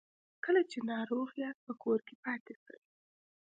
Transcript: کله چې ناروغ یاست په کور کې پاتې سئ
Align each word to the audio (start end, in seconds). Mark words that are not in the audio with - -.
کله 0.45 0.61
چې 0.71 0.77
ناروغ 0.91 1.27
یاست 1.43 1.61
په 1.67 1.73
کور 1.83 1.99
کې 2.07 2.15
پاتې 2.23 2.53
سئ 2.63 2.79